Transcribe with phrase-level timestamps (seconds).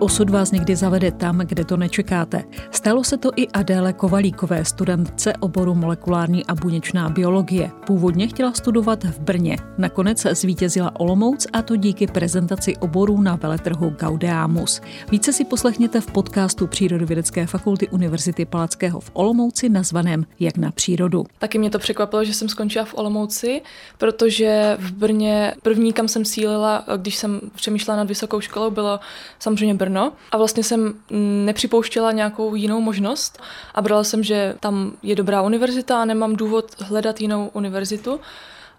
[0.00, 2.44] Osud vás někdy zavede tam, kde to nečekáte.
[2.70, 7.70] Stalo se to i Adéle Kovalíkové, studentce oboru molekulární a buněčná biologie.
[7.86, 9.56] Původně chtěla studovat v Brně.
[9.78, 14.80] Nakonec zvítězila Olomouc a to díky prezentaci oborů na veletrhu Gaudeamus.
[15.10, 21.24] Více si poslechněte v podcastu Přírodovědecké fakulty Univerzity Palackého v Olomouci nazvaném Jak na přírodu.
[21.38, 23.62] Taky mě to překvapilo, že jsem skončila v Olomouci,
[23.98, 29.00] protože v Brně první, kam jsem sílila, když jsem přemýšlela nad vysokou školou, bylo
[29.38, 30.94] samozřejmě Brno Brno a vlastně jsem
[31.44, 33.42] nepřipouštěla nějakou jinou možnost
[33.74, 38.20] a brala jsem, že tam je dobrá univerzita a nemám důvod hledat jinou univerzitu,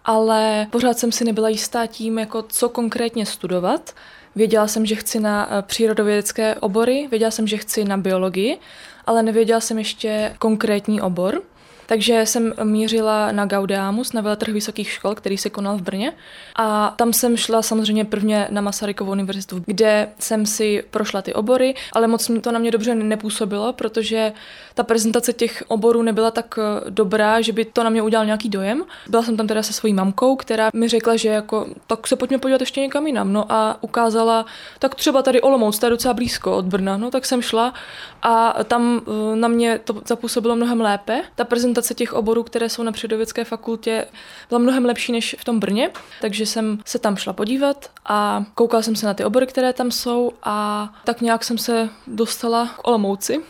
[0.04, 3.92] ale pořád jsem si nebyla jistá tím, jako co konkrétně studovat.
[4.36, 8.58] Věděla jsem, že chci na eh, přírodovědecké obory, věděla jsem, že chci na biologii,
[9.06, 11.42] ale nevěděla jsem ještě konkrétní obor.
[11.90, 16.12] Takže jsem mířila na Gaudeamus, na veletrh vysokých škol, který se konal v Brně.
[16.56, 21.74] A tam jsem šla samozřejmě prvně na Masarykovu univerzitu, kde jsem si prošla ty obory,
[21.92, 24.32] ale moc to na mě dobře nepůsobilo, protože
[24.74, 28.48] ta prezentace těch oborů nebyla tak eh, dobrá, že by to na mě udělal nějaký
[28.48, 28.84] dojem.
[29.08, 32.38] Byla jsem tam teda se svojí mamkou, která mi řekla, že jako, tak se pojďme
[32.38, 33.32] podívat ještě někam jinam.
[33.32, 34.46] No a ukázala,
[34.78, 36.96] tak třeba tady Olomouc, to je docela blízko od Brna.
[36.96, 37.74] No tak jsem šla
[38.22, 41.22] a tam eh, na mě to zapůsobilo mnohem lépe.
[41.34, 44.06] Ta prezentace těch oborů, které jsou na přírodovědské fakultě,
[44.48, 48.82] byla mnohem lepší než v tom Brně, takže jsem se tam šla podívat a koukala
[48.82, 52.88] jsem se na ty obory, které tam jsou a tak nějak jsem se dostala k
[52.88, 53.40] Olomouci.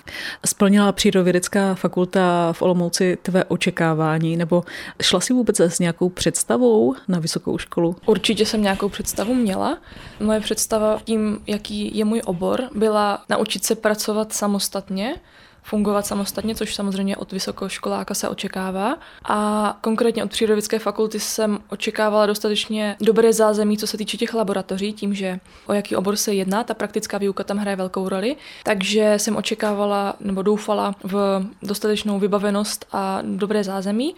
[0.46, 4.64] Splnila přírodovědecká fakulta v Olomouci tvé očekávání, nebo
[5.02, 7.96] šla si vůbec s nějakou představou na vysokou školu?
[8.06, 9.78] Určitě jsem nějakou představu měla.
[10.20, 15.14] Moje představa tím, jaký je můj obor, byla naučit se pracovat samostatně,
[15.62, 18.98] fungovat samostatně, což samozřejmě od vysokoškoláka se očekává.
[19.24, 24.92] A konkrétně od přírodovědské fakulty jsem očekávala dostatečně dobré zázemí, co se týče těch laboratoří,
[24.92, 28.36] tím, že o jaký obor se jedná, ta praktická výuka tam hraje velkou roli.
[28.62, 34.14] Takže jsem očekávala nebo doufala v dostatečnou vybavenost a dobré zázemí.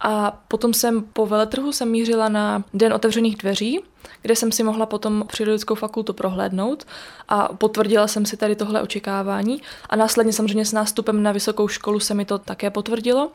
[0.00, 3.80] A potom jsem po veletrhu jsem mířila na Den otevřených dveří,
[4.22, 6.86] kde jsem si mohla potom přírodickou fakultu prohlédnout
[7.28, 12.00] a potvrdila jsem si tady tohle očekávání a následně samozřejmě s nástupem na vysokou školu
[12.00, 13.30] se mi to také potvrdilo.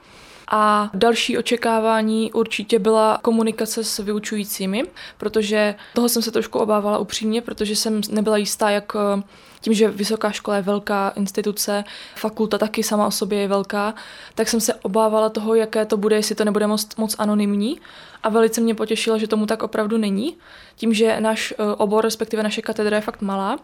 [0.53, 4.83] A další očekávání určitě byla komunikace s vyučujícími,
[5.17, 8.93] protože toho jsem se trošku obávala upřímně, protože jsem nebyla jistá, jak
[9.61, 11.83] tím, že vysoká škola je velká instituce,
[12.15, 13.93] fakulta taky sama o sobě je velká,
[14.35, 17.79] tak jsem se obávala toho, jaké to bude, jestli to nebude moc, moc anonymní.
[18.23, 20.37] A velice mě potěšilo, že tomu tak opravdu není.
[20.75, 23.59] Tím, že náš eh, obor, respektive naše katedra je fakt malá,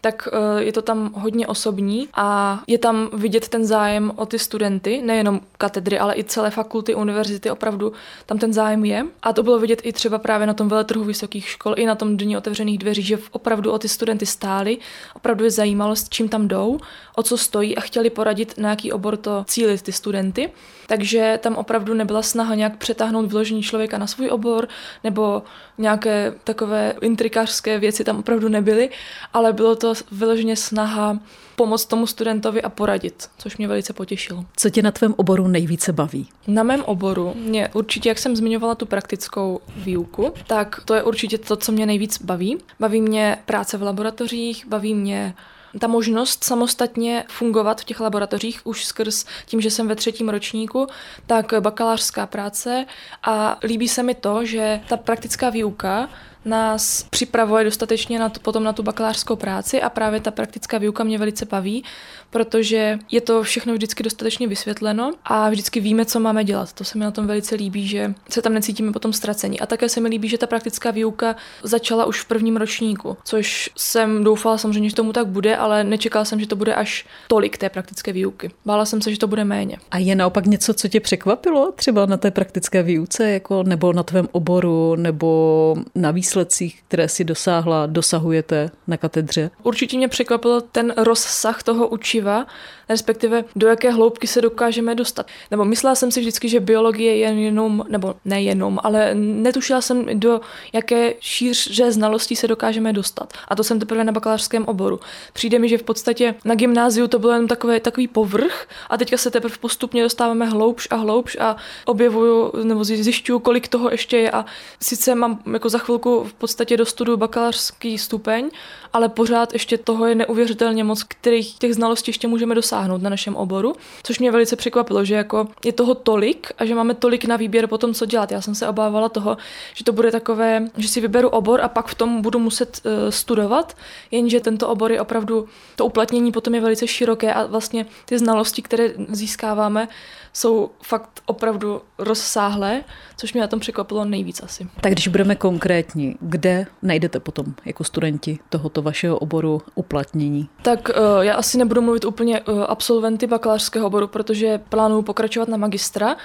[0.00, 4.38] tak eh, je to tam hodně osobní a je tam vidět ten zájem o ty
[4.38, 7.92] studenty, nejenom katedry, ale i celé fakulty, univerzity, opravdu
[8.26, 9.06] tam ten zájem je.
[9.22, 12.16] A to bylo vidět i třeba právě na tom veletrhu vysokých škol, i na tom
[12.16, 14.78] dní otevřených dveří, že opravdu o ty studenty stáli,
[15.14, 16.78] opravdu je zajímalo, s čím tam jdou,
[17.16, 20.50] o co stojí a chtěli poradit, na jaký obor to cílit ty studenty.
[20.86, 24.68] Takže tam opravdu nebyla snaha nějak přetáhnout vyložení člověka na svůj obor
[25.04, 25.42] nebo
[25.78, 28.90] nějaké takové intrikářské věci tam opravdu nebyly,
[29.32, 31.18] ale bylo to vyloženě snaha
[31.56, 34.44] pomoct tomu studentovi a poradit, což mě velice potěšilo.
[34.56, 36.28] Co tě na tvém oboru nejvíce baví?
[36.46, 41.38] Na mém oboru mě určitě, jak jsem zmiňovala tu praktickou výuku, tak to je určitě
[41.38, 42.58] to, co mě nejvíc baví.
[42.80, 45.34] Baví mě práce v laboratořích, baví mě
[45.78, 50.86] ta možnost samostatně fungovat v těch laboratořích už skrz tím, že jsem ve třetím ročníku,
[51.26, 52.86] tak bakalářská práce
[53.22, 56.08] a líbí se mi to, že ta praktická výuka
[56.44, 61.04] nás připravuje dostatečně na to, potom na tu bakalářskou práci a právě ta praktická výuka
[61.04, 61.84] mě velice baví,
[62.30, 66.72] protože je to všechno vždycky dostatečně vysvětleno a vždycky víme, co máme dělat.
[66.72, 69.60] To se mi na tom velice líbí, že se tam necítíme potom ztracení.
[69.60, 73.70] A také se mi líbí, že ta praktická výuka začala už v prvním ročníku, což
[73.76, 77.58] jsem doufala samozřejmě, že tomu tak bude, ale nečekala jsem, že to bude až tolik
[77.58, 78.50] té praktické výuky.
[78.64, 79.76] Bála jsem se, že to bude méně.
[79.90, 84.02] A je naopak něco, co tě překvapilo třeba na té praktické výuce, jako nebo na
[84.02, 89.50] tvém oboru, nebo na výsledcích, které si dosáhla, dosahujete na katedře?
[89.62, 92.46] Určitě mě překvapilo ten rozsah toho učiva učiva,
[92.90, 95.26] respektive do jaké hloubky se dokážeme dostat.
[95.50, 100.40] Nebo myslela jsem si vždycky, že biologie je jenom, nebo nejenom, ale netušila jsem, do
[100.72, 103.32] jaké šíře znalostí se dokážeme dostat.
[103.48, 105.00] A to jsem teprve na bakalářském oboru.
[105.32, 109.16] Přijde mi, že v podstatě na gymnáziu to bylo jen takové, takový povrch a teďka
[109.16, 114.30] se teprve postupně dostáváme hloubš a hloubš a objevuju nebo zjišťuju, kolik toho ještě je.
[114.30, 114.44] A
[114.82, 118.50] sice mám jako za chvilku v podstatě dostuduju bakalářský stupeň,
[118.92, 123.10] ale pořád ještě toho je neuvěřitelně moc, kterých těch znalostí ještě můžeme dosáhnout dosáhnout na
[123.10, 123.72] našem oboru,
[124.02, 127.66] což mě velice překvapilo, že jako je toho tolik a že máme tolik na výběr
[127.66, 128.32] potom, co dělat.
[128.32, 129.36] Já jsem se obávala toho,
[129.74, 133.10] že to bude takové, že si vyberu obor a pak v tom budu muset uh,
[133.10, 133.76] studovat,
[134.10, 138.62] jenže tento obor je opravdu, to uplatnění potom je velice široké a vlastně ty znalosti,
[138.62, 139.88] které získáváme,
[140.32, 142.84] jsou fakt opravdu rozsáhlé,
[143.16, 144.68] což mě na tom překvapilo nejvíc asi.
[144.80, 150.48] Tak když budeme konkrétní, kde najdete potom jako studenti tohoto vašeho oboru uplatnění?
[150.62, 155.56] Tak uh, já asi nebudu mluvit úplně uh, absolventy bakalářského oboru, protože plánuju pokračovat na
[155.56, 156.16] magistra,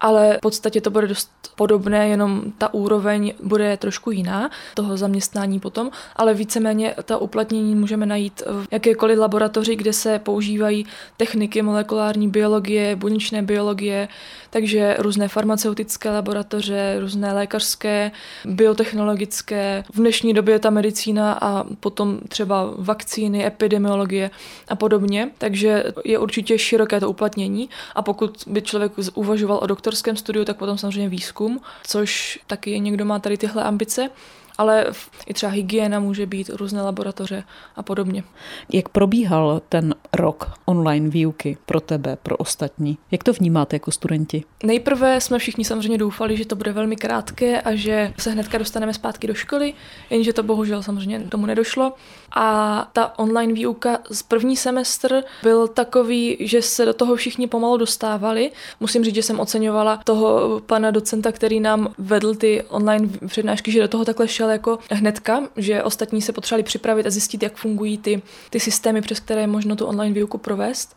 [0.00, 5.60] ale v podstatě to bude dost podobné, jenom ta úroveň bude trošku jiná toho zaměstnání
[5.60, 10.86] potom, ale víceméně ta uplatnění můžeme najít v jakékoliv laboratoři, kde se používají
[11.16, 14.08] techniky molekulární biologie, buněčné biologie,
[14.50, 18.10] takže různé farmaceutické laboratoře, různé lékařské,
[18.44, 19.84] biotechnologické.
[19.92, 24.30] V dnešní době ta medicína a potom třeba vakcíny, epidemiologie
[24.68, 29.89] a podobně, takže je určitě široké to uplatnění a pokud by člověk uvažoval o doktor
[29.90, 34.10] doktorském studiu, tak potom samozřejmě výzkum, což taky někdo má tady tyhle ambice
[34.60, 34.86] ale
[35.26, 37.44] i třeba hygiena může být, různé laboratoře
[37.76, 38.24] a podobně.
[38.72, 42.98] Jak probíhal ten rok online výuky pro tebe, pro ostatní?
[43.10, 44.44] Jak to vnímáte jako studenti?
[44.62, 48.94] Nejprve jsme všichni samozřejmě doufali, že to bude velmi krátké a že se hnedka dostaneme
[48.94, 49.74] zpátky do školy,
[50.10, 51.92] jenže to bohužel samozřejmě tomu nedošlo.
[52.36, 57.76] A ta online výuka z první semestr byl takový, že se do toho všichni pomalu
[57.76, 58.52] dostávali.
[58.80, 63.82] Musím říct, že jsem oceňovala toho pana docenta, který nám vedl ty online přednášky, že
[63.82, 67.98] do toho takhle šel jako hnedka, že ostatní se potřebovali připravit a zjistit, jak fungují
[67.98, 70.96] ty, ty systémy, přes které je možno tu online výuku provést.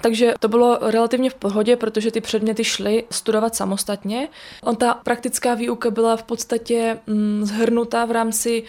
[0.00, 4.28] Takže to bylo relativně v pohodě, protože ty předměty šly studovat samostatně.
[4.62, 8.62] On ta praktická výuka byla v podstatě mm, zhrnutá v rámci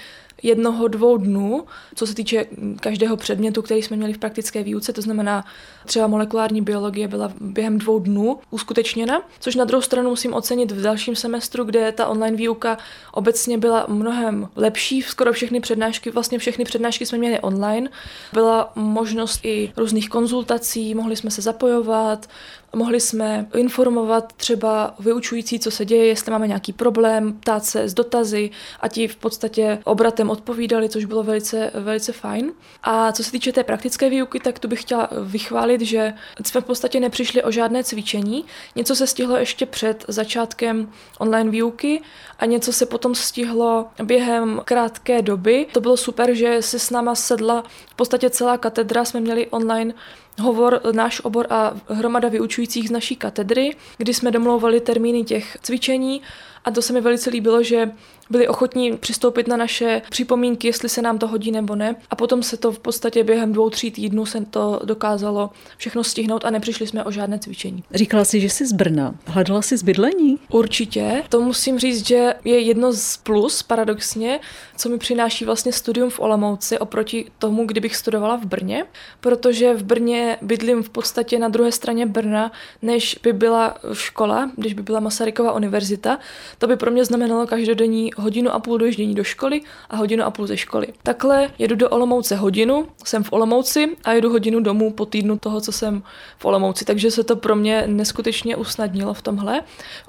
[0.43, 1.65] jednoho, dvou dnů,
[1.95, 2.45] co se týče
[2.79, 5.45] každého předmětu, který jsme měli v praktické výuce, to znamená
[5.85, 10.81] třeba molekulární biologie byla během dvou dnů uskutečněna, což na druhou stranu musím ocenit v
[10.81, 12.77] dalším semestru, kde ta online výuka
[13.11, 15.01] obecně byla mnohem lepší.
[15.01, 17.89] Skoro všechny přednášky, vlastně všechny přednášky jsme měli online.
[18.33, 22.27] Byla možnost i různých konzultací, mohli jsme se zapojovat,
[22.75, 27.93] Mohli jsme informovat třeba vyučující, co se děje, jestli máme nějaký problém, ptát se z
[27.93, 32.51] dotazy a ti v podstatě obratem odpovídali, což bylo velice, velice fajn.
[32.83, 36.13] A co se týče té praktické výuky, tak tu bych chtěla vychválit, že
[36.45, 38.45] jsme v podstatě nepřišli o žádné cvičení.
[38.75, 42.01] Něco se stihlo ještě před začátkem online výuky
[42.39, 45.67] a něco se potom stihlo během krátké doby.
[45.71, 49.93] To bylo super, že se s náma sedla v podstatě celá katedra, jsme měli online
[50.39, 56.21] hovor náš obor a hromada vyučujících z naší katedry, kdy jsme domlouvali termíny těch cvičení
[56.65, 57.91] a to se mi velice líbilo, že
[58.29, 61.95] byli ochotní přistoupit na naše připomínky, jestli se nám to hodí nebo ne.
[62.09, 66.45] A potom se to v podstatě během dvou, tří týdnů se to dokázalo všechno stihnout
[66.45, 67.83] a nepřišli jsme o žádné cvičení.
[67.93, 69.15] Říkala jsi, že jsi z Brna.
[69.25, 70.39] Hledala jsi zbydlení?
[70.51, 71.23] Určitě.
[71.29, 74.39] To musím říct, že je jedno z plus, paradoxně,
[74.77, 78.85] co mi přináší vlastně studium v Olomouci oproti tomu, kdybych studovala v Brně,
[79.19, 84.73] protože v Brně bydlím v podstatě na druhé straně Brna, než by byla škola, když
[84.73, 86.19] by byla Masarykova univerzita.
[86.57, 90.31] To by pro mě znamenalo každodenní hodinu a půl dojíždění do školy a hodinu a
[90.31, 90.87] půl ze školy.
[91.03, 95.61] Takhle jedu do Olomouce hodinu, jsem v Olomouci a jedu hodinu domů po týdnu toho,
[95.61, 96.03] co jsem
[96.37, 99.61] v Olomouci, takže se to pro mě neskutečně usnadnilo v tomhle.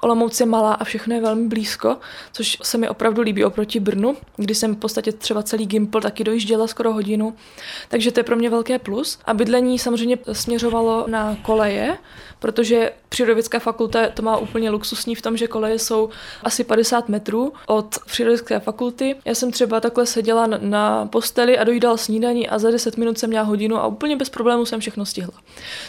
[0.02, 1.96] Olomouc je malá a všechno je velmi blízko,
[2.32, 6.25] což se mi opravdu líbí oproti Brnu, kdy jsem v podstatě třeba celý Gimpl taky
[6.25, 7.34] dojížděla skoro hodinu,
[7.88, 9.18] takže to je pro mě velké plus.
[9.25, 11.99] A bydlení samozřejmě směřovalo na koleje,
[12.38, 16.11] protože Přírodovědecká fakulta to má úplně luxusní v tom, že koleje jsou
[16.42, 19.16] asi 50 metrů od přírodovědecké fakulty.
[19.25, 23.31] Já jsem třeba takhle seděla na posteli a dojídala snídaní a za 10 minut jsem
[23.31, 25.33] měla hodinu a úplně bez problémů jsem všechno stihla.